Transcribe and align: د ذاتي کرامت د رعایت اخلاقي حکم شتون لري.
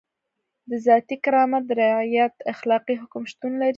د 0.69 0.71
ذاتي 0.85 1.15
کرامت 1.25 1.63
د 1.67 1.71
رعایت 1.83 2.33
اخلاقي 2.53 2.95
حکم 3.01 3.23
شتون 3.31 3.51
لري. 3.61 3.69